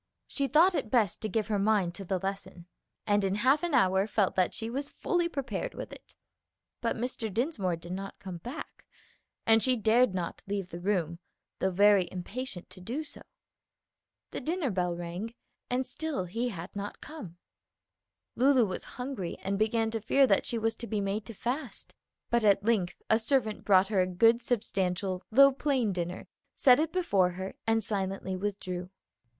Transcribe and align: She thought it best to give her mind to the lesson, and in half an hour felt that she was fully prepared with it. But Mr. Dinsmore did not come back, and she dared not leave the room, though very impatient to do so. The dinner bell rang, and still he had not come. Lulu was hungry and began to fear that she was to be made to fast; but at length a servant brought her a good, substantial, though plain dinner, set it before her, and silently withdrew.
She 0.25 0.47
thought 0.47 0.73
it 0.73 0.89
best 0.89 1.21
to 1.21 1.29
give 1.29 1.45
her 1.45 1.59
mind 1.59 1.93
to 1.93 2.03
the 2.03 2.17
lesson, 2.17 2.65
and 3.05 3.23
in 3.23 3.35
half 3.35 3.61
an 3.61 3.75
hour 3.75 4.07
felt 4.07 4.33
that 4.35 4.51
she 4.51 4.67
was 4.67 4.89
fully 4.89 5.29
prepared 5.29 5.75
with 5.75 5.93
it. 5.93 6.15
But 6.81 6.95
Mr. 6.95 7.31
Dinsmore 7.31 7.75
did 7.75 7.91
not 7.91 8.17
come 8.17 8.37
back, 8.37 8.87
and 9.45 9.61
she 9.61 9.75
dared 9.75 10.15
not 10.15 10.41
leave 10.47 10.69
the 10.69 10.79
room, 10.79 11.19
though 11.59 11.69
very 11.69 12.09
impatient 12.11 12.67
to 12.71 12.81
do 12.81 13.03
so. 13.03 13.21
The 14.31 14.41
dinner 14.41 14.71
bell 14.71 14.95
rang, 14.95 15.35
and 15.69 15.85
still 15.85 16.25
he 16.25 16.49
had 16.49 16.75
not 16.75 16.99
come. 17.01 17.37
Lulu 18.35 18.65
was 18.65 18.83
hungry 18.97 19.37
and 19.43 19.59
began 19.59 19.91
to 19.91 20.01
fear 20.01 20.25
that 20.25 20.47
she 20.47 20.57
was 20.57 20.73
to 20.77 20.87
be 20.87 20.99
made 20.99 21.27
to 21.27 21.35
fast; 21.35 21.93
but 22.31 22.43
at 22.43 22.65
length 22.65 23.03
a 23.11 23.19
servant 23.19 23.63
brought 23.65 23.89
her 23.89 24.01
a 24.01 24.07
good, 24.07 24.41
substantial, 24.41 25.21
though 25.31 25.51
plain 25.51 25.93
dinner, 25.93 26.27
set 26.55 26.79
it 26.79 26.91
before 26.91 27.33
her, 27.37 27.53
and 27.67 27.83
silently 27.83 28.35
withdrew. 28.35 28.89